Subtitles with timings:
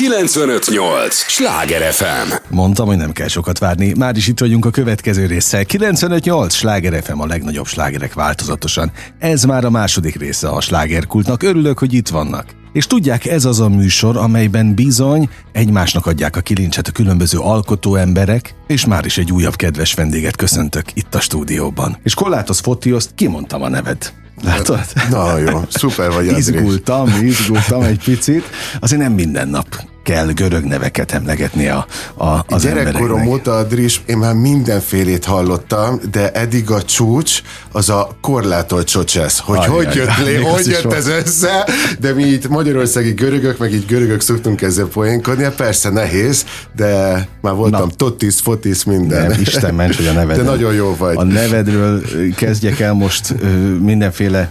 [0.00, 1.14] 958!
[1.14, 2.32] Sláger FM!
[2.48, 3.92] Mondtam, hogy nem kell sokat várni.
[3.98, 5.64] Már is itt vagyunk a következő résszel.
[5.64, 6.54] 958!
[6.54, 8.92] Sláger FM a legnagyobb slágerek változatosan.
[9.18, 11.42] Ez már a második része a slágerkultnak.
[11.42, 12.44] Örülök, hogy itt vannak.
[12.72, 17.94] És tudják, ez az a műsor, amelyben bizony egymásnak adják a kilincset a különböző alkotó
[17.94, 21.98] emberek, és már is egy újabb kedves vendéget köszöntök itt a stúdióban.
[22.02, 24.12] És Kollátos Fotioszt kimondtam a neved.
[24.42, 24.80] Látod?
[25.10, 26.46] Na jó, szuper vagy Andrés.
[26.46, 28.44] Izgultam, izgultam egy picit.
[28.80, 34.16] Azért nem minden nap kell görög neveket emlegetni a, a, az Gyerekkorom óta, Adris, én
[34.16, 39.38] már mindenfélét hallottam, de eddig a csúcs az a korlátolt csocsesz.
[39.38, 41.68] Hogy Ajaj, hogy jött, még lé, hogy jött ez össze,
[42.00, 46.44] de mi itt magyarországi görögök, meg így görögök szoktunk ezzel poénkodni, Hát persze nehéz,
[46.76, 47.94] de már voltam Na.
[47.96, 49.26] totis, fotis, minden.
[49.26, 50.36] Nem, Isten ments, hogy a neved.
[50.40, 51.16] De nagyon jó vagy.
[51.16, 52.02] A nevedről
[52.36, 53.34] kezdjek el most
[53.80, 54.50] mindenféle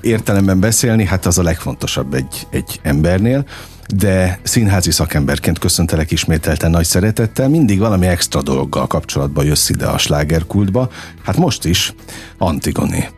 [0.00, 3.44] értelemben beszélni, hát az a legfontosabb egy, egy embernél
[3.94, 9.98] de színházi szakemberként köszöntelek ismételten nagy szeretettel, mindig valami extra dologgal kapcsolatban jössz ide a
[9.98, 10.90] slágerkultba,
[11.24, 11.94] hát most is
[12.38, 13.08] Antigoni.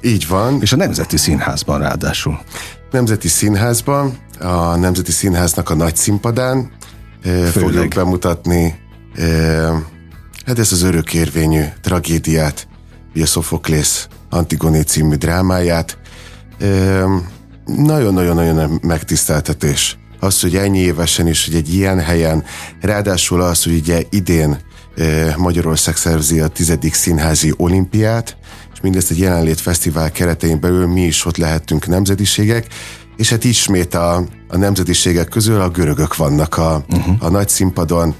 [0.00, 0.58] Így van.
[0.60, 2.40] És a Nemzeti Színházban ráadásul.
[2.90, 6.70] Nemzeti Színházban, a Nemzeti Színháznak a nagy színpadán
[7.22, 8.86] eh, fogjuk bemutatni
[10.46, 12.66] hát ezt az örökérvényű tragédiát,
[13.14, 15.98] ugye Szofoklész Antigoni című drámáját.
[17.76, 19.98] Nagyon-nagyon-nagyon megtiszteltetés.
[20.20, 22.44] Az, hogy ennyi évesen is, hogy egy ilyen helyen,
[22.80, 24.58] ráadásul az, hogy ugye idén
[25.36, 28.36] Magyarország szervezi a tizedik színházi olimpiát,
[28.72, 32.66] és mindezt egy jelenlét fesztivál keretein belül mi is ott lehettünk nemzetiségek,
[33.16, 37.14] és hát ismét a, a nemzetiségek közül a görögök vannak a, uh-huh.
[37.18, 38.14] a nagy színpadon.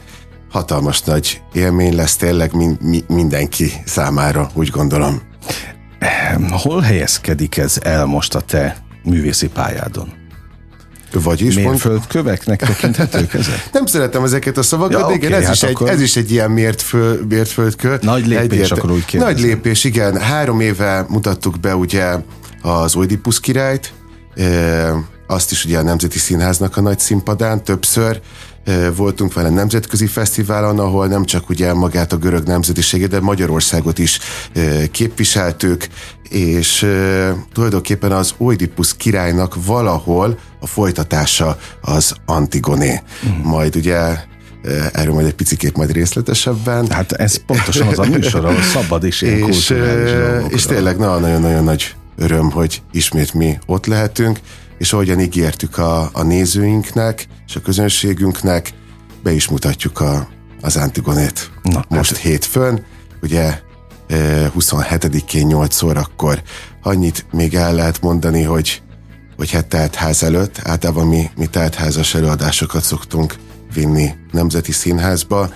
[0.51, 5.21] Hatalmas nagy élmény lesz tényleg min, mi, mindenki számára, úgy gondolom.
[6.51, 10.09] Hol helyezkedik ez el most a te művészi pályádon?
[11.13, 13.69] Vagyis Mérföldköveknek tekinthetők ezek?
[13.73, 16.01] nem szeretem ezeket a szavakat, Ja, de igen, oké, ez, hát is egy, akkor- ez
[16.01, 17.99] is egy ilyen mért, föl, mért földkő.
[18.03, 19.35] Nagy lépés, Egyérte- akkor úgy kérdezem.
[19.35, 20.21] Nagy lépés, igen.
[20.21, 22.15] Három éve mutattuk be ugye
[22.63, 23.93] az Oedipus királyt,
[24.37, 24.93] e,
[25.31, 28.21] azt is ugye a Nemzeti Színháznak a nagy színpadán többször.
[28.97, 34.19] Voltunk vele nemzetközi fesztiválon, ahol nem csak ugye magát a görög nemzetiséget, de Magyarországot is
[34.91, 35.87] képviseltük,
[36.29, 36.87] és
[37.53, 43.03] tulajdonképpen az Oedipus királynak valahol a folytatása az Antigoné.
[43.23, 43.49] Mhm.
[43.49, 44.17] Majd ugye
[44.93, 46.91] erről majd egy picit majd részletesebben.
[46.91, 49.75] Hát ez pontosan az a műsor, ahol szabad is ilyen és,
[50.49, 54.39] és tényleg na, nagyon-nagyon nagy öröm, hogy ismét mi ott lehetünk,
[54.79, 58.73] és ahogyan ígértük a, a nézőinknek és a közönségünknek,
[59.23, 60.29] be is mutatjuk a,
[60.61, 61.51] az Antigonét.
[61.63, 62.85] Na, Most hát- hétfőn,
[63.23, 63.61] ugye
[64.09, 66.43] ö, 27-én 8 órakor.
[66.83, 68.83] Annyit még el lehet mondani, hogy
[69.37, 73.35] hogy hát teltház előtt, általában mi, mi teltházas előadásokat szoktunk
[73.75, 75.51] vinni Nemzeti Színházba,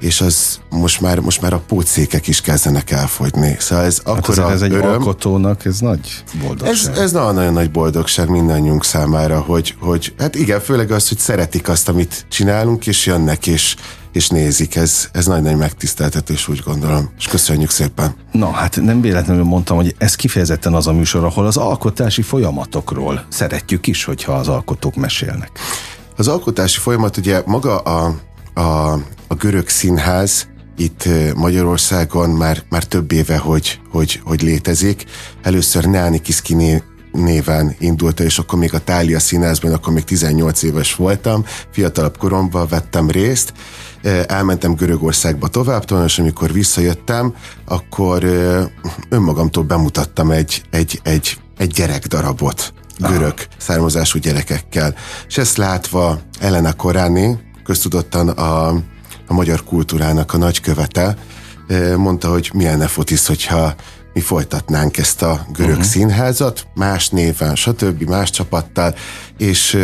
[0.00, 3.56] és az most már, most már a pótszékek is kezdenek elfogyni.
[3.58, 4.90] Szóval ez Hát akkor ez, ez egy öröm.
[4.90, 6.00] alkotónak, ez nagy
[6.34, 6.96] Ez, boldogság.
[6.96, 11.88] ez nagyon nagy boldogság mindannyiunk számára, hogy, hogy hát igen, főleg az, hogy szeretik azt,
[11.88, 13.76] amit csinálunk, és jönnek, és,
[14.12, 14.76] és nézik.
[14.76, 17.10] Ez, ez nagy-nagy megtiszteltetés, úgy gondolom.
[17.18, 18.14] És köszönjük szépen.
[18.32, 23.24] Na, hát nem véletlenül mondtam, hogy ez kifejezetten az a műsor, ahol az alkotási folyamatokról
[23.28, 25.50] szeretjük is, hogyha az alkotók mesélnek.
[26.16, 28.14] Az alkotási folyamat ugye maga a,
[28.54, 35.04] a, a görög színház itt Magyarországon már, már több éve, hogy, hogy, hogy létezik.
[35.42, 36.82] Először Neáni Kiszki
[37.12, 42.66] néven indult, és akkor még a Tália színházban, akkor még 18 éves voltam, fiatalabb koromban
[42.68, 43.52] vettem részt,
[44.26, 48.24] elmentem Görögországba tovább, és amikor visszajöttem, akkor
[49.08, 54.94] önmagamtól bemutattam egy, egy, egy, egy gyerekdarabot görög származású gyerekekkel.
[55.26, 58.82] És ezt látva Elena Koráni, köztudottan a,
[59.26, 61.16] a magyar kultúrának a nagykövete,
[61.96, 63.74] mondta, hogy milyen nefotisz, hogyha
[64.12, 65.86] mi folytatnánk ezt a görög uh-huh.
[65.86, 68.94] színházat, más néven, stb., más csapattal,
[69.38, 69.78] és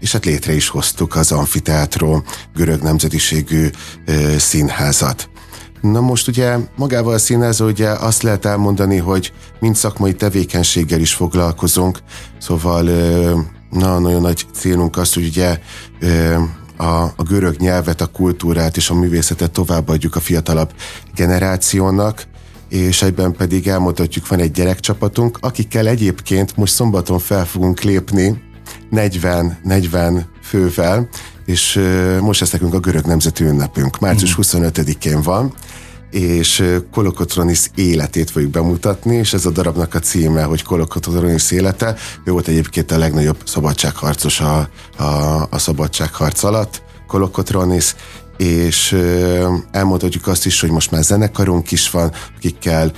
[0.00, 2.24] és hát létre is hoztuk az amfiteátró
[2.54, 3.68] görög nemzetiségű
[4.36, 5.28] színházat.
[5.80, 11.14] Na most ugye magával a színházal ugye azt lehet elmondani, hogy mind szakmai tevékenységgel is
[11.14, 11.98] foglalkozunk,
[12.38, 12.82] szóval
[13.70, 15.58] na, nagyon nagy célunk az, hogy ugye
[16.76, 20.72] a, a görög nyelvet, a kultúrát és a művészetet továbbadjuk a fiatalabb
[21.14, 22.26] generációnak,
[22.68, 28.42] és egyben pedig elmondhatjuk, van egy gyerekcsapatunk, akikkel egyébként most szombaton fel fogunk lépni
[28.92, 31.08] 40-40 fővel,
[31.44, 31.80] és
[32.20, 33.98] most lesz nekünk a görög nemzeti ünnepünk.
[33.98, 35.54] Március 25-én van,
[36.14, 41.96] és Kolokotronis életét fogjuk bemutatni, és ez a darabnak a címe, hogy Kolokotronis élete.
[42.24, 45.04] Ő volt egyébként a legnagyobb szabadságharcos a, a,
[45.50, 47.94] a szabadságharc alatt, Kolokotronis,
[48.36, 48.96] és
[49.70, 52.92] elmondhatjuk azt is, hogy most már zenekarunk is van, akikkel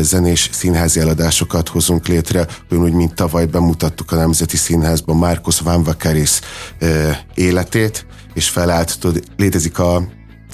[0.00, 6.40] zenés színházi eladásokat hozunk létre, úgy, mint tavaly bemutattuk a Nemzeti Színházban Márkusz Van Vakaris
[7.34, 10.02] életét, és felállt, tudod, létezik a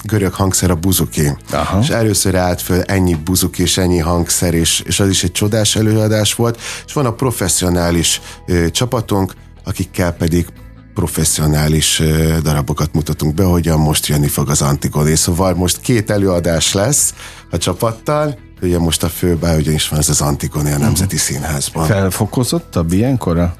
[0.03, 1.37] görög hangszer a buzuki.
[1.51, 1.79] Aha.
[1.79, 5.75] És először állt föl ennyi buzuki és ennyi hangszer, és, és az is egy csodás
[5.75, 6.59] előadás volt.
[6.85, 9.33] És van a professzionális ö, csapatunk,
[9.63, 10.47] akikkel pedig
[10.93, 12.01] professzionális
[12.43, 15.15] darabokat mutatunk be, hogyan most jönni fog az Antigoné.
[15.15, 17.13] Szóval most két előadás lesz
[17.51, 21.19] a csapattal, ugye most a főbe, ugyanis van ez az Antigoné a Nemzeti uh-huh.
[21.19, 21.85] Színházban.
[21.85, 23.55] Felfokozottabb ilyenkor a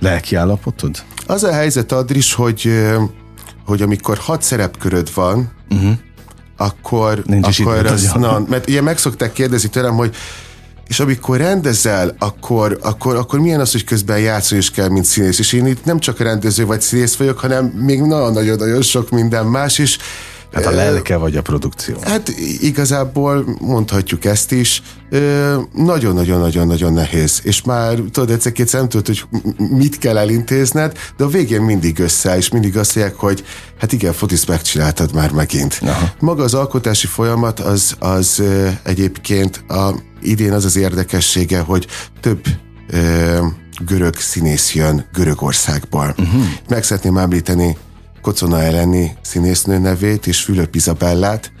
[0.00, 1.02] lelki állapotod?
[1.26, 2.70] Az a helyzet, Adris, hogy,
[3.68, 5.92] hogy amikor hat szerepköröd van, uh-huh.
[6.56, 10.16] akkor, Nincs akkor az, na, mert ugye meg szokták kérdezni tőlem, hogy
[10.86, 15.38] és amikor rendezel, akkor, akkor, akkor milyen az, hogy közben játszani is kell, mint színész.
[15.38, 19.78] És én itt nem csak rendező vagy színész vagyok, hanem még nagyon-nagyon sok minden más
[19.78, 19.98] is.
[20.52, 21.96] Hát a lelke vagy a produkció.
[22.02, 22.28] Hát
[22.60, 24.82] igazából mondhatjuk ezt is.
[25.74, 27.40] Nagyon-nagyon-nagyon-nagyon nehéz.
[27.44, 29.24] És már tudod, egyszer-két nem tudod, hogy
[29.56, 33.44] mit kell elintézned, de a végén mindig össze, és mindig azt mondják, hogy
[33.78, 35.78] hát igen, fotiszt megcsináltad már megint.
[35.82, 36.08] Aha.
[36.18, 38.42] Maga az alkotási folyamat az, az
[38.82, 41.86] egyébként a, idén az az érdekessége, hogy
[42.20, 42.40] több
[42.90, 43.46] ö,
[43.84, 46.14] görög színész jön Görögországból.
[46.18, 46.42] Uh-huh.
[46.68, 47.76] Meg szeretném említeni
[48.22, 51.52] Kocona Eleni színésznő nevét és Fülöp Izabellát.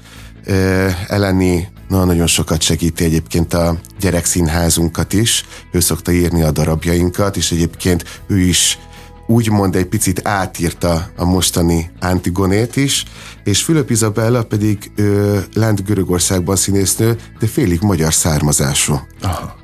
[1.08, 8.20] Eleni nagyon sokat segíti egyébként a gyerekszínházunkat is, ő szokta írni a darabjainkat, és egyébként
[8.26, 8.78] ő is
[9.26, 13.04] úgymond egy picit átírta a mostani Antigonét is,
[13.44, 19.00] és Fülöp Izabella pedig ö, lent Görögországban színésznő, de félig magyar származású.
[19.22, 19.56] Aha.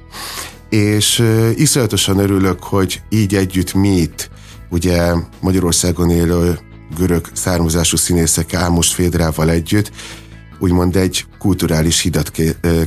[0.69, 4.31] És ö, iszonyatosan örülök, hogy így együtt mi itt,
[4.70, 6.58] ugye Magyarországon élő
[6.94, 9.91] görög származású színészek Ámos Fédrával együtt,
[10.58, 12.32] úgymond egy kulturális hidat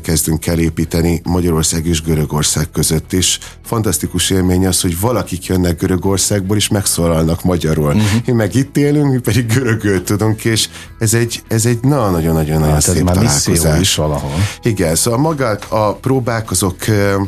[0.01, 3.39] kezdünk el építeni Magyarország és Görögország között is.
[3.65, 7.93] Fantasztikus élmény az, hogy valakik jönnek Görögországból és megszólalnak magyarul.
[7.93, 8.21] Uh-huh.
[8.25, 10.69] Mi meg itt élünk, mi pedig görögül tudunk, és
[10.99, 13.79] ez egy, ez egy nagyon-nagyon-nagyon hát szép találkozás.
[13.79, 14.31] is valahol.
[14.61, 17.21] Igen, szóval magát a próbák azok ö,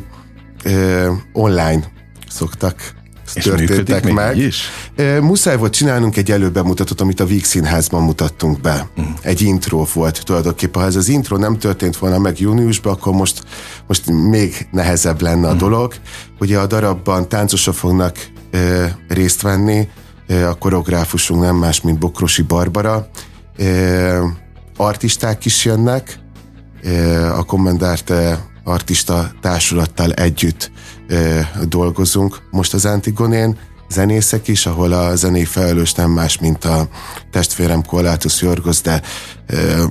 [0.64, 1.92] ö, online
[2.30, 2.98] szoktak
[3.36, 4.38] és történtek meg.
[4.38, 4.70] Is?
[5.22, 8.90] Muszáj volt csinálnunk egy előbemutatót, amit a Víg Színházban mutattunk be.
[9.02, 9.04] Mm.
[9.22, 10.82] Egy intro volt tulajdonképpen.
[10.82, 13.44] Ha ez az intro nem történt volna meg júniusban, akkor most,
[13.88, 15.58] most még nehezebb lenne a mm.
[15.58, 15.94] dolog.
[16.40, 18.18] Ugye a darabban táncosok fognak
[18.52, 19.88] ö, részt venni,
[20.28, 23.10] a koreográfusunk nem más, mint Bokrosi Barbara.
[23.58, 24.26] Ö,
[24.78, 26.20] artisták is jönnek,
[27.36, 28.14] a kommendárt
[28.64, 30.72] artista társulattal együtt
[31.10, 32.42] ö, dolgozunk.
[32.52, 33.58] Most az Antigonén
[33.90, 36.88] zenészek is, ahol a zené felelős nem más, mint a
[37.32, 39.02] testvérem Kollátus Jorgos, de
[39.48, 39.84] ö,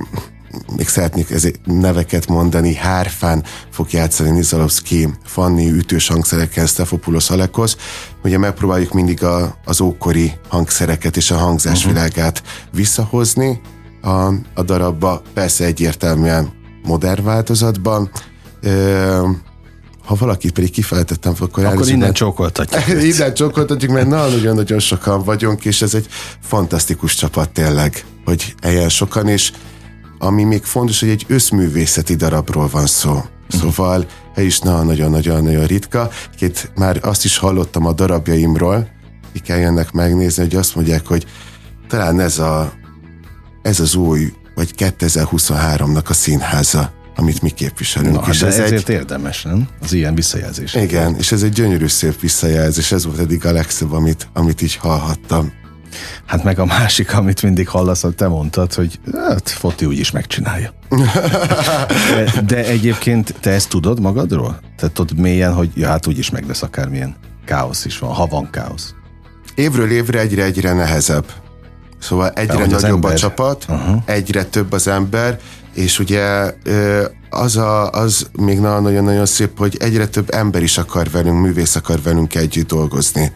[0.76, 7.76] még szeretnék ezért neveket mondani, Hárfán fog játszani Nizalovszki, Fanni ütős hangszerekkel, Stefopulos Alekos.
[8.24, 12.76] Ugye megpróbáljuk mindig a, az ókori hangszereket és a hangzásvilágát uh-huh.
[12.76, 13.60] visszahozni
[14.02, 18.10] a, a darabba, persze egyértelműen modern változatban,
[20.08, 23.02] ha valakit pedig kifejtettem, akkor, akkor innen csókoltatjuk.
[23.14, 26.06] innen csókoltatjuk, mert nagyon-nagyon sokan vagyunk, és ez egy
[26.40, 29.52] fantasztikus csapat tényleg, hogy ilyen sokan, és
[30.18, 33.24] ami még fontos, hogy egy összművészeti darabról van szó.
[33.48, 36.10] Szóval ez is nagyon-nagyon-nagyon ritka.
[36.36, 38.88] Két, már azt is hallottam a darabjaimról,
[39.28, 41.26] akik eljönnek megnézni, hogy azt mondják, hogy
[41.88, 42.72] talán ez, a,
[43.62, 48.14] ez az új, vagy 2023-nak a színháza amit mi képviselünk.
[48.14, 48.94] Na, és ez ezért egy...
[48.94, 49.68] érdemes, nem?
[49.82, 50.74] Az ilyen visszajelzés.
[50.74, 54.76] Igen, és ez egy gyönyörű szép visszajelzés, ez volt eddig a legszebb, amit, amit így
[54.76, 55.52] hallhattam.
[56.26, 60.72] Hát meg a másik, amit mindig hallasz, hogy te mondtad, hogy hát Foti úgyis megcsinálja.
[62.14, 64.60] de, de egyébként te ezt tudod magadról?
[64.76, 68.50] Tehát tudod mélyen, hogy ja, hát úgyis meg lesz akármilyen káosz is van, ha van
[68.50, 68.94] káosz.
[69.54, 71.24] Évről évre egyre-egyre nehezebb.
[71.98, 73.12] Szóval egyre nagyobb ember...
[73.12, 74.02] a csapat, uh-huh.
[74.04, 75.38] egyre több az ember,
[75.74, 76.54] és ugye
[77.30, 82.02] az, a, az még nagyon-nagyon szép, hogy egyre több ember is akar velünk, művész akar
[82.02, 83.32] velünk együtt dolgozni.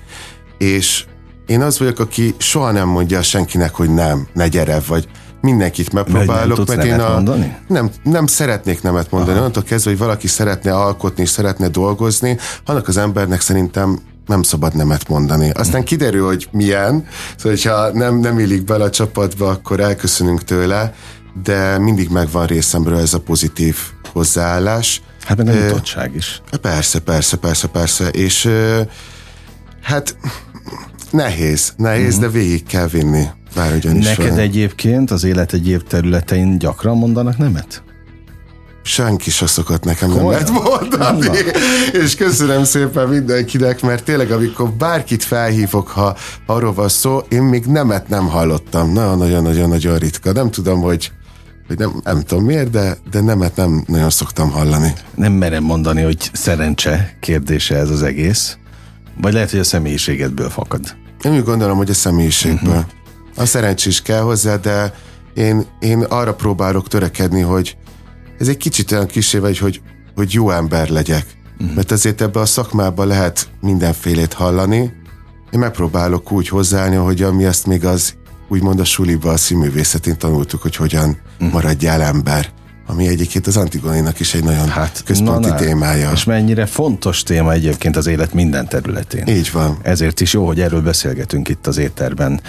[0.58, 1.04] És
[1.46, 5.08] én az vagyok, aki soha nem mondja senkinek, hogy nem, ne gyere, vagy
[5.40, 7.56] mindenkit megpróbálok, nem mert én a, mondani?
[7.68, 9.38] Nem, nem szeretnék nemet mondani.
[9.38, 14.74] Onnantól kezdve, hogy valaki szeretne alkotni és szeretne dolgozni, annak az embernek szerintem nem szabad
[14.74, 15.50] nemet mondani.
[15.50, 20.94] Aztán kiderül, hogy milyen, szóval hogyha nem, nem illik bele a csapatba, akkor elköszönünk tőle,
[21.42, 23.76] de mindig megvan részemről ez a pozitív
[24.12, 25.02] hozzáállás.
[25.24, 26.42] Hát meg a nyitottság is.
[26.60, 28.48] Persze, persze, persze, persze, és
[29.82, 30.16] hát
[31.10, 32.32] nehéz, nehéz, uh-huh.
[32.32, 33.24] de végig kell vinni.
[33.54, 34.38] Bárhogyan is Neked van.
[34.38, 37.82] egyébként az élet egyéb területein gyakran mondanak nemet?
[38.84, 40.42] senki se szokott nekem Komolyan?
[40.42, 41.26] nemet mondani.
[41.26, 41.32] Na.
[42.02, 47.64] És köszönöm szépen mindenkinek, mert tényleg amikor bárkit felhívok, ha arról van szó, én még
[47.64, 48.92] nemet nem hallottam.
[48.92, 50.32] Nagyon-nagyon-nagyon ritka.
[50.32, 51.12] Nem tudom, hogy
[51.66, 54.92] hogy nem, nem tudom miért, de, de nemet nem nagyon szoktam hallani.
[55.14, 58.56] Nem merem mondani, hogy szerencse kérdése ez az egész,
[59.20, 60.96] vagy lehet, hogy a személyiségedből fakad.
[61.22, 62.74] Én úgy gondolom, hogy a személyiségből.
[62.74, 62.84] Uh-huh.
[63.36, 64.94] A szerencsés kell hozzá, de
[65.34, 67.76] én, én arra próbálok törekedni, hogy
[68.38, 69.80] ez egy kicsit olyan kisé vagy, hogy,
[70.14, 71.26] hogy jó ember legyek.
[71.58, 71.76] Uh-huh.
[71.76, 74.92] Mert azért ebbe a szakmában lehet mindenfélét hallani.
[75.50, 78.14] Én megpróbálok úgy hozzáállni, hogy ami azt még az
[78.48, 81.16] úgymond a suliba, a színművészetén tanultuk, hogy hogyan.
[81.50, 82.50] Maradjál ember
[82.86, 85.60] ami egyébként az Antigoninak is egy nagyon hát, központi na, na.
[85.60, 86.10] témája.
[86.12, 89.26] És mennyire fontos téma egyébként az élet minden területén.
[89.26, 89.78] Így van.
[89.82, 92.40] Ezért is jó, hogy erről beszélgetünk itt az étterben.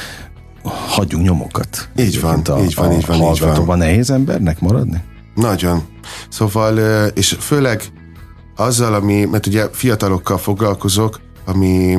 [0.88, 1.90] Hagyjunk nyomokat.
[1.96, 3.78] Így van, a, így van, a így van, így van.
[3.78, 5.02] nehéz embernek maradni?
[5.36, 5.84] Nagyon.
[6.30, 7.84] Szóval, és főleg
[8.56, 11.98] azzal, ami, mert ugye fiatalokkal foglalkozok, ami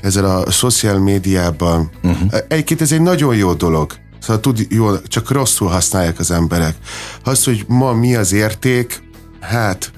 [0.00, 2.34] ezzel a social médiában, uh-huh.
[2.48, 3.92] egyébként ez egy nagyon jó dolog.
[4.20, 6.76] Szóval tud, jó, csak rosszul használják az emberek.
[7.24, 9.02] Az, hogy ma mi az érték,
[9.40, 9.92] hát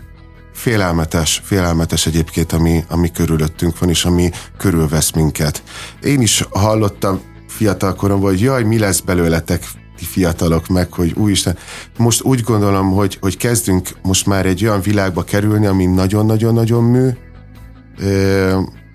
[0.52, 5.62] félelmetes, félelmetes egyébként, ami, ami körülöttünk van, és ami körülvesz minket.
[6.02, 9.64] Én is hallottam fiatal koromban, hogy jaj, mi lesz belőletek
[9.96, 11.56] ti fiatalok meg, hogy úristen,
[11.98, 17.08] most úgy gondolom, hogy, hogy kezdünk most már egy olyan világba kerülni, ami nagyon-nagyon-nagyon mű,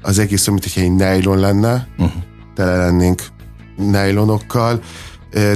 [0.02, 2.22] az egész, mint hogyha egy nylon lenne, uh-huh.
[2.56, 3.24] tele lennénk
[3.78, 4.82] nejlonokkal,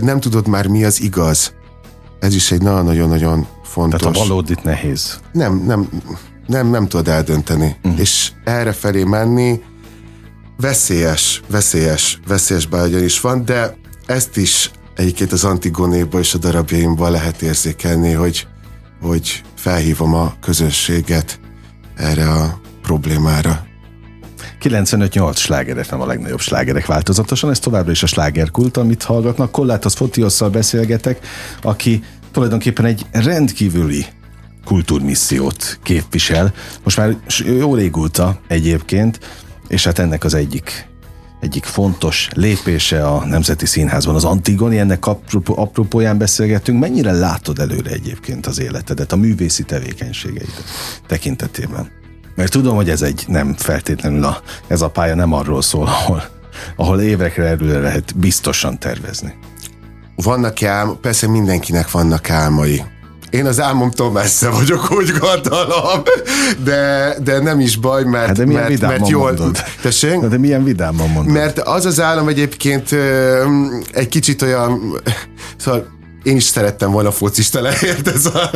[0.01, 1.53] nem tudod már mi az igaz.
[2.19, 3.99] Ez is egy nagyon-nagyon-nagyon fontos.
[3.99, 5.19] Tehát a valódit nehéz.
[5.31, 5.89] Nem, nem,
[6.47, 7.75] nem, nem tudod eldönteni.
[7.83, 7.99] Uh-huh.
[7.99, 9.61] És erre felé menni
[10.57, 17.11] veszélyes, veszélyes, veszélyes bágyon is van, de ezt is egyébként az Antigonéba és a darabjaimban
[17.11, 18.47] lehet érzékelni, hogy,
[19.01, 21.39] hogy felhívom a közönséget
[21.95, 23.69] erre a problémára.
[24.61, 29.51] 95-8 sláger FM a legnagyobb slágerek változatosan, ez továbbra is a slágerkult, amit hallgatnak.
[29.51, 31.19] Kollátos Fotiosszal beszélgetek,
[31.61, 34.05] aki tulajdonképpen egy rendkívüli
[34.65, 36.53] kultúrmissziót képvisel.
[36.83, 39.19] Most már jó régóta egyébként,
[39.67, 40.89] és hát ennek az egyik
[41.39, 45.05] egyik fontos lépése a Nemzeti Színházban az Antigoni, ennek
[45.45, 46.79] apropóján beszélgetünk.
[46.79, 50.63] Mennyire látod előre egyébként az életedet, a művészi tevékenységeidet
[51.07, 52.00] tekintetében?
[52.35, 56.23] Mert tudom, hogy ez egy nem feltétlenül a, ez a pálya nem arról szól, ahol,
[56.75, 59.33] ahol évekre előre lehet biztosan tervezni.
[60.15, 62.83] Vannak álm, persze mindenkinek vannak álmai.
[63.29, 66.01] Én az álmomtól messze vagyok, úgy gondolom,
[66.63, 69.23] de, de nem is baj, mert, hát de milyen mert, mert jól...
[69.23, 69.63] Mondod.
[69.81, 70.19] Tessék?
[70.19, 71.33] De milyen vidáman mondod.
[71.33, 72.95] Mert az az állam egyébként
[73.91, 75.01] egy kicsit olyan...
[75.57, 75.87] Szóval
[76.23, 78.49] én is szerettem volna focista leért, ez a,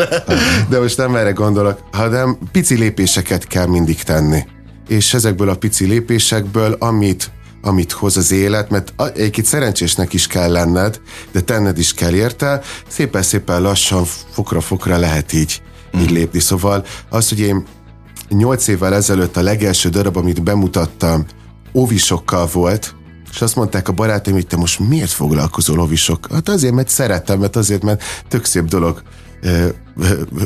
[0.70, 4.46] de most nem erre gondolok, hanem pici lépéseket kell mindig tenni.
[4.88, 10.52] És ezekből a pici lépésekből, amit amit hoz az élet, mert egyébként szerencsésnek is kell
[10.52, 15.62] lenned, de tenned is kell érte, szépen-szépen lassan, fokra-fokra lehet így,
[15.98, 16.00] mm.
[16.00, 16.40] így lépni.
[16.40, 17.66] Szóval az, hogy én
[18.30, 21.26] nyolc évvel ezelőtt a legelső darab, amit bemutattam,
[21.74, 22.96] óvisokkal volt,
[23.36, 26.28] és azt mondták a barátaim, hogy te most miért foglalkozol lovisok?
[26.32, 29.02] Hát azért, mert szeretem, mert azért, mert tök szép dolog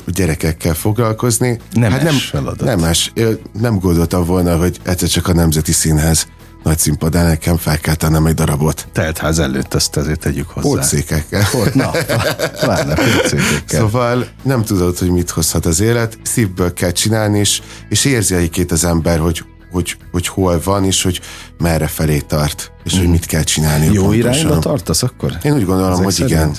[0.08, 1.60] gyerekekkel foglalkozni.
[1.74, 2.68] Nemes hát nem, feladat.
[2.68, 3.14] Nemes.
[3.60, 6.28] Nem gondoltam volna, hogy egyszer csak a Nemzeti Színház
[6.64, 8.88] nagy színpadán nekem fel kell tennem egy darabot.
[8.94, 10.68] Teltház előtt ezt azért tegyük hozzá.
[10.68, 11.44] Porcékekkel.
[11.52, 11.92] Port, na,
[12.62, 13.80] pláne porcékekkel.
[13.80, 18.72] Szóval nem tudod, hogy mit hozhat az élet, szívből kell csinálni, és, és érzi egyébként
[18.72, 21.22] az ember, hogy hogy, hogy hol van, és hogy
[21.58, 22.98] merre felé tart, és mm.
[22.98, 23.14] hogy mhm.
[23.14, 23.86] mit kell csinálni.
[23.86, 24.34] Jó pontosan.
[24.34, 25.38] irányba tartasz akkor?
[25.44, 26.32] Én úgy gondolom, Ezek hogy szerint?
[26.32, 26.56] igen.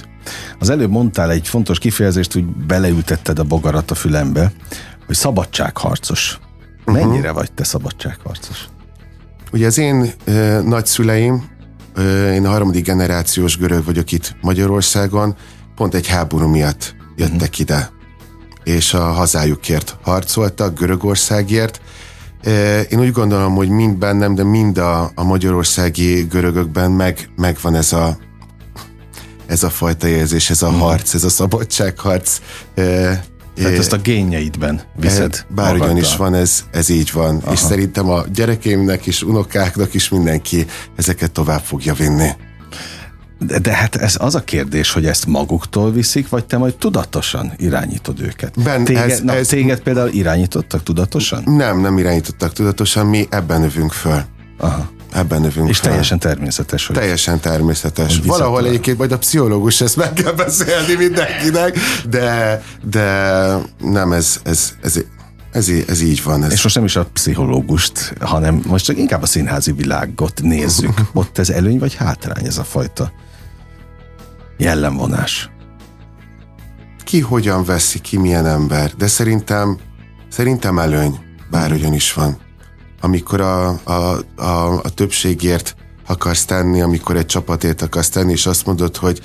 [0.58, 4.52] Az előbb mondtál egy fontos kifejezést, hogy beleültetted a bogarat a fülembe,
[5.06, 6.38] hogy szabadságharcos.
[6.86, 7.04] Uh-huh.
[7.04, 8.68] Mennyire vagy te szabadságharcos?
[9.52, 11.44] Ugye az én ö, nagyszüleim,
[11.94, 15.36] ö, én a harmadik generációs görög vagyok itt Magyarországon,
[15.74, 17.60] pont egy háború miatt jöttek uh-huh.
[17.60, 17.90] ide,
[18.64, 21.80] és a hazájukért harcoltak, Görögországért,
[22.90, 27.92] én úgy gondolom, hogy mind bennem, de mind a, a magyarországi görögökben meg, megvan ez
[27.92, 28.18] a,
[29.46, 30.78] ez a fajta érzés, ez a mm.
[30.78, 32.40] harc, ez a szabadságharc.
[32.74, 37.36] Tehát ezt a génjeidben viszed Bárhogyan is van, ez, ez így van.
[37.36, 37.52] Aha.
[37.52, 40.66] És szerintem a gyerekeimnek is, unokáknak is mindenki
[40.96, 42.28] ezeket tovább fogja vinni.
[43.46, 47.52] De, de hát ez az a kérdés, hogy ezt maguktól viszik, vagy te majd tudatosan
[47.56, 48.62] irányítod őket?
[48.62, 51.42] Ben, téged, ez- na, ez- téged például irányítottak tudatosan?
[51.46, 54.22] Nem, nem irányítottak tudatosan, mi ebben növünk föl.
[54.58, 54.90] Aha.
[55.12, 55.88] Ebben növünk És föl.
[55.90, 58.18] teljesen természetes, hogy Teljesen természetes.
[58.18, 61.78] Hogy Valahol egyébként majd a pszichológus ezt meg kell beszélni mindenkinek,
[62.08, 63.46] de, de
[63.80, 65.00] nem, ez, ez, ez,
[65.52, 66.44] ez, ez így van.
[66.44, 66.52] Ez.
[66.52, 71.00] És most nem is a pszichológust, hanem most csak inkább a színházi világot nézzük.
[71.12, 73.12] Ott ez előny vagy hátrány ez a fajta
[74.60, 75.50] jellemvonás?
[77.10, 79.78] ki hogyan veszi, ki milyen ember, de szerintem,
[80.28, 81.18] szerintem előny,
[81.50, 82.38] bárhogyan is van.
[83.00, 85.74] Amikor a, a, a, a többségért
[86.06, 89.20] akarsz tenni, amikor egy csapatért akarsz tenni, és azt mondod, hogy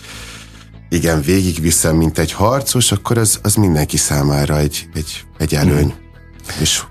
[0.90, 5.94] igen, végigviszem, mint egy harcos, akkor az, az mindenki számára egy, egy, egy előny.
[6.60, 6.84] És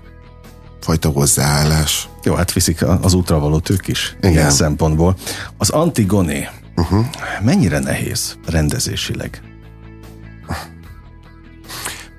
[0.79, 2.09] fajta hozzáállás.
[2.23, 4.31] Jó, hát viszik az útra valót ők is, Igen.
[4.31, 5.15] ilyen szempontból.
[5.57, 7.05] Az Antigoné uh-huh.
[7.41, 9.41] mennyire nehéz rendezésileg?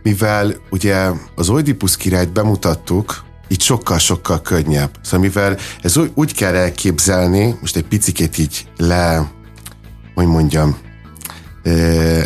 [0.06, 4.90] mivel ugye az Oedipus királyt bemutattuk, így sokkal-sokkal könnyebb.
[5.02, 9.30] Szóval mivel ez úgy, úgy kell elképzelni, most egy picikét így le,
[10.14, 10.76] hogy mondjam,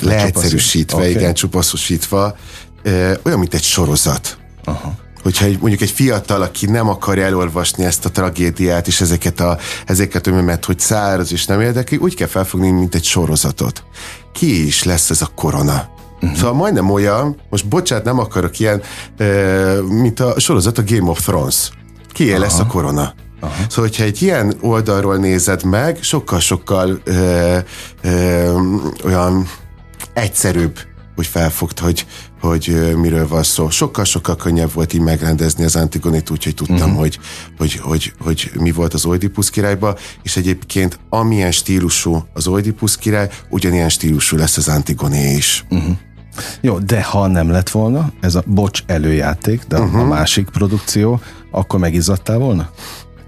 [0.01, 1.11] leegyszerűsítve, okay.
[1.11, 2.37] igen, csupaszosítva,
[3.23, 4.39] olyan, mint egy sorozat.
[4.65, 4.95] Aha.
[5.23, 9.59] Hogyha egy, mondjuk egy fiatal, aki nem akarja elolvasni ezt a tragédiát, és ezeket a,
[9.87, 13.85] ezeket mert hogy száraz és nem érdekli, úgy kell felfogni, mint egy sorozatot.
[14.33, 15.89] Ki is lesz ez a korona?
[16.21, 16.39] Uh-huh.
[16.39, 18.83] Szóval majdnem olyan, most bocsánat, nem akarok ilyen,
[19.89, 21.71] mint a sorozat a Game of Thrones.
[22.13, 23.15] Kié lesz a korona?
[23.41, 23.55] Aha.
[23.69, 27.59] Szóval, hogyha egy ilyen oldalról nézed meg, sokkal-sokkal ö,
[28.03, 28.59] ö,
[29.05, 29.49] olyan
[30.13, 30.79] egyszerűbb,
[31.15, 32.07] hogy felfogd, hogy,
[32.41, 33.71] hogy miről van szó.
[33.71, 36.99] Sokkal-sokkal könnyebb volt így megrendezni az Antigonét, úgyhogy tudtam, uh-huh.
[36.99, 37.19] hogy,
[37.59, 43.29] hogy, hogy, hogy mi volt az Oedipus királyba, és egyébként amilyen stílusú az Oedipus király,
[43.49, 45.65] ugyanilyen stílusú lesz az Antigoné is.
[45.71, 45.97] Uh-huh.
[46.61, 50.01] Jó, de ha nem lett volna, ez a bocs előjáték, de uh-huh.
[50.01, 51.21] a másik produkció,
[51.51, 52.71] akkor megizzadtál volna?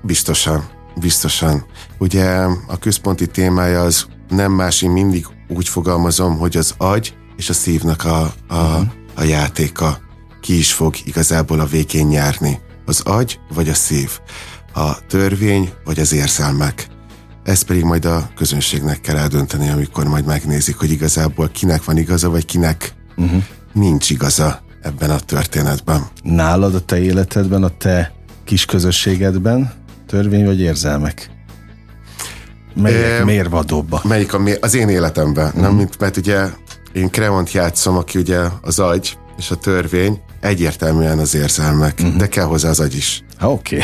[0.03, 0.65] Biztosan,
[1.01, 1.65] biztosan.
[1.99, 2.25] Ugye
[2.67, 7.53] a központi témája az nem más, én mindig úgy fogalmazom, hogy az agy és a
[7.53, 8.87] szívnak a, a, uh-huh.
[9.15, 9.99] A játéka.
[10.41, 12.59] Ki is fog igazából a végén nyerni.
[12.87, 14.11] Az agy vagy a szív.
[14.75, 16.87] A törvény vagy az érzelmek.
[17.45, 22.31] Ezt pedig majd a közönségnek kell eldönteni, amikor majd megnézik, hogy igazából kinek van igaza,
[22.31, 23.43] vagy kinek uh-huh.
[23.73, 26.07] nincs igaza ebben a történetben.
[26.23, 28.13] Nálad a te életedben, a te
[28.45, 29.73] kis közösségedben
[30.07, 31.31] törvény vagy érzelmek?
[32.75, 34.05] Melyek Em, mérvadóbbak?
[34.05, 35.61] Melyik a, mi- az én életemben, mm.
[35.61, 35.75] nem?
[35.75, 36.49] Mint, mert ugye
[36.93, 42.17] én Kremont játszom, aki ugye az agy és a törvény, egyértelműen az érzelmek, mm.
[42.17, 43.25] de kell hozzá az agy is.
[43.41, 43.83] Oké.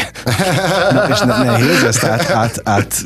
[0.92, 3.04] Na, és ne, nehéz ezt át, át, át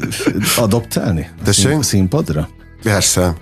[0.57, 1.31] adoptálni?
[1.45, 1.69] Tessék?
[1.71, 2.49] szín- Színpadra?
[2.83, 3.35] Persze,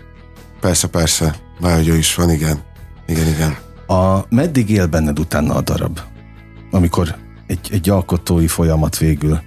[0.60, 1.34] persze, persze.
[1.60, 2.62] Bárhogy ő is van, igen.
[3.06, 3.56] Igen, igen.
[3.86, 6.00] A, meddig él benned utána a darab?
[6.70, 9.40] Amikor egy, egy alkotói folyamat végül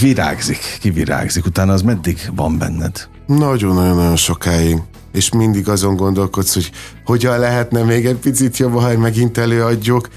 [0.00, 3.08] virágzik, kivirágzik, utána az meddig van benned?
[3.26, 4.78] Nagyon-nagyon-nagyon sokáig.
[5.18, 6.70] És mindig azon gondolkodsz, hogy
[7.04, 10.08] hogyan lehetne még egy picit jobb, ha megint előadjuk.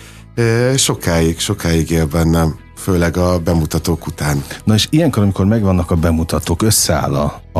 [0.76, 2.56] Sokáig, sokáig él bennem.
[2.76, 4.44] Főleg a bemutatók után.
[4.64, 7.42] Na és ilyenkor, amikor megvannak a bemutatók, összeáll a,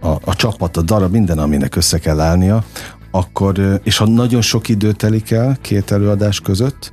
[0.00, 2.64] a, a csapat, a darab, minden, aminek össze kell állnia,
[3.10, 6.92] akkor, és ha nagyon sok idő telik el két előadás között,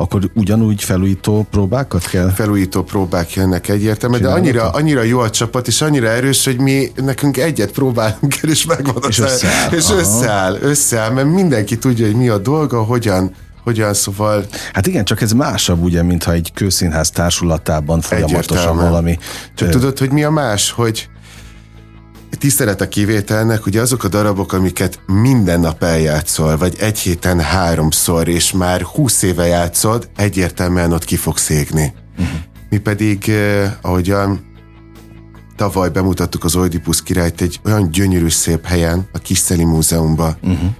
[0.00, 2.30] akkor ugyanúgy felújító próbákat kell?
[2.30, 6.92] felújító próbák jönnek egyértelműen, de annyira, annyira jó a csapat, és annyira erős, hogy mi
[6.96, 9.72] nekünk egyet próbálunk el, és megvan És összeáll.
[9.72, 15.04] És összeáll, összeáll, mert mindenki tudja, hogy mi a dolga, hogyan, hogyan szóval Hát igen,
[15.04, 18.88] csak ez másabb, ugye, mintha egy kőszínház társulatában folyamatosan Egyértelműen.
[18.88, 19.18] valami...
[19.54, 21.08] Csak ö, tudod, hogy mi a más, hogy
[22.40, 28.28] tisztelet a kivételnek, hogy azok a darabok, amiket minden nap eljátszol, vagy egy héten háromszor,
[28.28, 31.92] és már húsz éve játszod, egyértelműen ott ki fogsz égni.
[32.18, 32.38] Uh-huh.
[32.70, 34.40] Mi pedig, eh, ahogyan
[35.56, 40.70] tavaly bemutattuk az Oedipus királyt egy olyan gyönyörű szép helyen, a Kiszteli Múzeumban, uh-huh.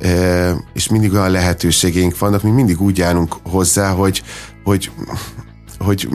[0.00, 4.22] e, és mindig olyan lehetőségeink vannak, mi mindig úgy állunk hozzá, hogy,
[4.64, 4.90] hogy,
[5.78, 6.08] hogy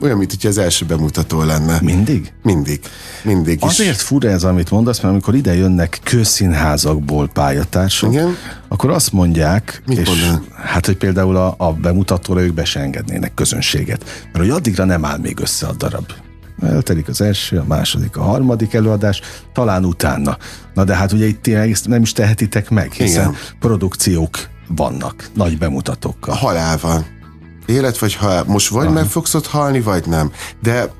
[0.00, 1.78] olyan, mint hogyha az első bemutató lenne.
[1.82, 2.32] Mindig?
[2.42, 2.80] Mindig.
[3.24, 3.54] Mindig.
[3.56, 8.36] És- Azért fura ez, amit mondasz, mert amikor ide jönnek közszínházakból pályatársak, Igen?
[8.68, 10.44] akkor azt mondják, Mit és mondanak?
[10.54, 15.04] hát, hogy például a, a bemutatóra ők be se engednének közönséget, mert hogy addigra nem
[15.04, 16.12] áll még össze a darab.
[16.62, 19.20] Eltelik az első, a második, a harmadik előadás,
[19.52, 20.36] talán utána.
[20.74, 23.36] Na de hát ugye itt ezt nem is tehetitek meg, hiszen Igen.
[23.60, 26.34] produkciók vannak, nagy bemutatókkal.
[26.34, 27.06] halál van.
[27.68, 28.44] Élet vagy halál.
[28.46, 30.32] Most vagy meg fogsz ott halni, vagy nem.
[30.62, 30.92] De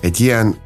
[0.00, 0.56] egy ilyen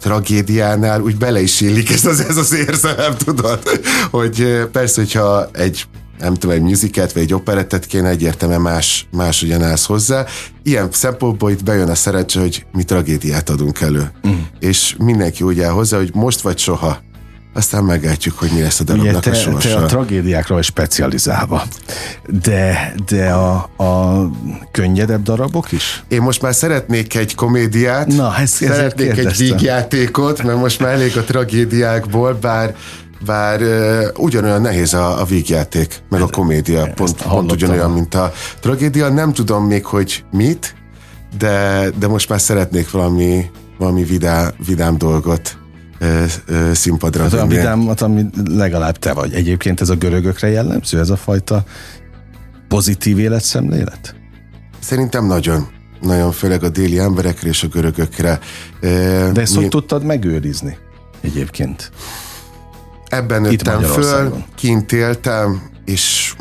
[0.00, 3.62] tragédiánál úgy bele is illik ez az, ez az érzelem, tudod?
[4.10, 5.84] Hogy persze, hogyha egy
[6.18, 10.24] nem tudom, egy musicet vagy egy operettet kéne, egyértelműen más, más ugyanállsz hozzá.
[10.62, 14.10] Ilyen szempontból itt bejön a szerencse, hogy mi tragédiát adunk elő.
[14.28, 14.32] Mm.
[14.58, 17.00] És mindenki úgy áll hozzá, hogy most vagy soha
[17.52, 19.68] aztán meglátjuk, hogy mi lesz a darabnak Ugye te, a sorsa.
[19.68, 21.62] Te a tragédiákra vagy specializálva,
[22.42, 24.30] de, de a, a
[24.70, 26.04] könnyedebb darabok is?
[26.08, 31.16] Én most már szeretnék egy komédiát, Na, ezt, szeretnék egy vígjátékot, mert most már elég
[31.16, 32.74] a tragédiákból, bár
[33.24, 38.32] bár uh, ugyanolyan nehéz a, a vígjáték, meg a komédia, pont, pont ugyanolyan, mint a
[38.60, 39.08] tragédia.
[39.08, 40.74] Nem tudom még, hogy mit,
[41.38, 45.59] de, de most már szeretnék valami, valami vidám, vidám dolgot
[46.72, 47.48] színpadra hát, vinni.
[47.48, 49.34] Vidámat, ami legalább te vagy.
[49.34, 51.64] Egyébként ez a görögökre jellemző, ez a fajta
[52.68, 54.14] pozitív életszemlélet?
[54.78, 55.68] Szerintem nagyon.
[56.00, 58.38] Nagyon, főleg a déli emberekre és a görögökre.
[58.80, 59.60] De ezt mi...
[59.60, 60.76] hogy tudtad megőrizni
[61.20, 61.90] egyébként?
[63.06, 66.34] Ebben nőttem föl, kint éltem, és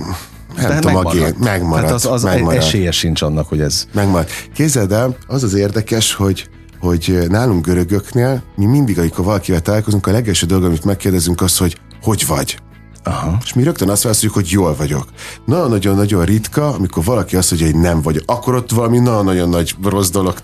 [0.56, 1.22] nem De tudom, megmaradt.
[1.22, 1.86] a gén, megmaradt.
[1.86, 2.64] Hát az, az megmaradt.
[2.64, 3.88] esélye sincs annak, hogy ez...
[3.94, 4.32] Megmaradt.
[4.54, 10.12] Képzeld el, az az érdekes, hogy hogy nálunk görögöknél mi mindig, amikor valakivel találkozunk, a
[10.12, 12.58] legelső dolog, amit megkérdezünk, az, hogy hogy vagy.
[13.04, 13.38] Aha.
[13.44, 15.06] És mi rögtön azt válaszoljuk, hogy jól vagyok.
[15.46, 20.10] Nagyon-nagyon-nagyon ritka, amikor valaki azt mondja, hogy nem vagy, akkor ott valami nagyon-nagyon nagy rossz
[20.10, 20.40] dolog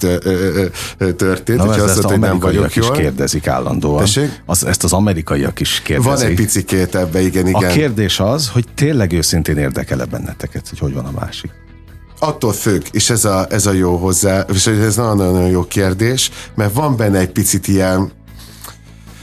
[1.15, 2.91] történt, Na, hogyha azt mondja, hogy nem vagyok is jól.
[2.95, 4.05] kérdezik állandóan.
[4.45, 6.11] Az, ezt az amerikaiak is kérdezik.
[6.11, 7.63] Van egy picikét ebbe, igen, igen.
[7.63, 11.51] A kérdés az, hogy tényleg őszintén érdekel-e benneteket, hogy hogy van a másik.
[12.25, 16.73] Attól függ, és ez a, ez a jó hozzá, és ez nagyon-nagyon jó kérdés, mert
[16.73, 18.11] van benne egy picit ilyen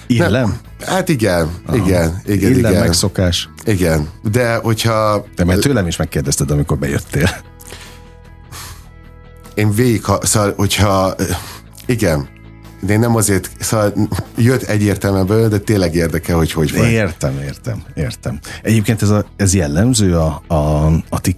[0.07, 0.31] Illem?
[0.31, 1.77] Nem, hát igen, Aha.
[1.77, 2.83] igen, igen, Illem, igen.
[2.83, 3.49] megszokás.
[3.65, 5.27] Igen, de hogyha...
[5.35, 7.31] De mert tőlem is megkérdezted, amikor bejöttél.
[9.55, 11.15] Én végig, szóval, hogyha...
[11.87, 12.29] Igen,
[12.81, 13.93] de én nem azért, szóval
[14.37, 16.91] jött egyértelműen belőle, de tényleg érdekel, hogy hogy vagy.
[16.91, 18.39] Értem, értem, értem.
[18.63, 21.37] Egyébként ez, a, ez jellemző a, a, a ti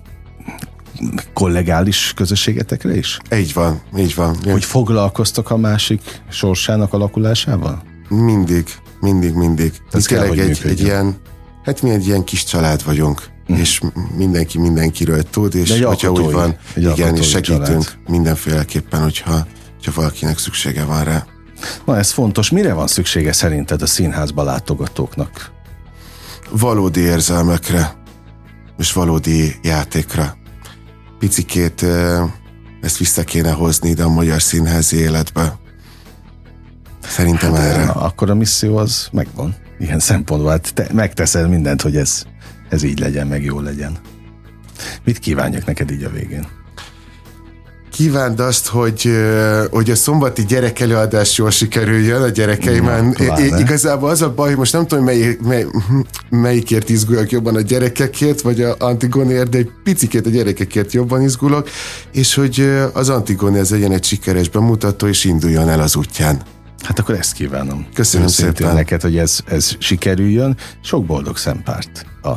[1.33, 3.19] kollegális közösségetekre is?
[3.35, 4.37] Így van, így van.
[4.45, 7.83] Hogy foglalkoztok a másik sorsának alakulásával?
[8.09, 8.65] Mindig,
[9.01, 9.73] mindig, mindig.
[9.93, 11.17] Ez tényleg egy, egy ilyen,
[11.65, 13.57] hát mi egy ilyen kis család vagyunk, mm.
[13.57, 13.81] és
[14.17, 17.99] mindenki mindenkiről tud, és hogyha úgy van, igen, és segítünk család.
[18.09, 21.27] mindenféleképpen, hogyha, hogyha valakinek szüksége van rá.
[21.85, 22.51] Na ez fontos.
[22.51, 25.53] Mire van szüksége szerinted a színházba látogatóknak?
[26.51, 27.95] Valódi érzelmekre,
[28.79, 30.37] és valódi játékra
[31.19, 31.87] picikét
[32.81, 35.59] ezt vissza kéne hozni ide a magyar színházi életbe.
[37.03, 37.85] Szerintem hát, erre.
[37.85, 39.55] Akkor a misszió az megvan.
[39.79, 40.51] Ilyen szempontból.
[40.51, 42.23] Hát te megteszel mindent, hogy ez,
[42.69, 43.99] ez így legyen, meg jó legyen.
[45.05, 46.47] Mit kívánjak neked így a végén?
[47.95, 49.11] Kívánd azt, hogy,
[49.71, 53.15] hogy a szombati gyerekelőadás jól sikerüljön a gyerekeimen.
[53.19, 55.67] Ja, igazából az a baj, hogy most nem tudom, mely, mely,
[56.31, 61.69] melyikért izguljak jobban a gyerekekért, vagy a Antigonéért, de egy picikét a gyerekekért jobban izgulok,
[62.13, 66.43] és hogy az Antigoni az legyen egy sikeres bemutató, és induljon el az útján.
[66.83, 67.87] Hát akkor ezt kívánom.
[67.95, 68.75] Köszönöm szépen.
[68.75, 70.57] neked, hogy ez, ez sikerüljön.
[70.83, 72.33] Sok boldog szempárt a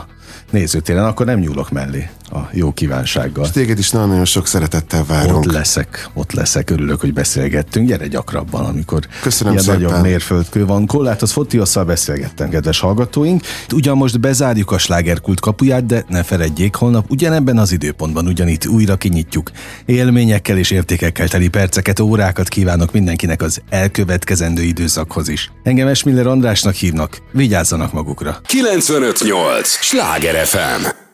[0.51, 3.45] nézőtéren, akkor nem nyúlok mellé a jó kívánsággal.
[3.45, 5.45] És téged is nagyon-nagyon sok szeretettel várunk.
[5.45, 7.87] Ott leszek, ott leszek, örülök, hogy beszélgettünk.
[7.87, 9.81] Gyere gyakrabban, amikor Köszönöm ilyen szépen.
[9.81, 10.85] nagyobb mérföldkő van.
[10.85, 13.43] Kollátos Fotiosszal beszélgettem, kedves hallgatóink.
[13.73, 18.95] Ugyan most bezárjuk a slágerkult kapuját, de ne feledjék, holnap ugyanebben az időpontban ugyanitt újra
[18.95, 19.51] kinyitjuk.
[19.85, 25.51] Élményekkel és értékekkel teli perceket, órákat kívánok mindenkinek az elkövetkezendő időszakhoz is.
[25.63, 28.39] Engem Esmiller Andrásnak hívnak, vigyázzanak magukra.
[28.45, 29.67] 958!
[29.67, 31.05] Sláger FM